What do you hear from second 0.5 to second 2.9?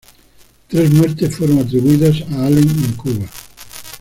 Tres muertes fueron atribuidas a Allen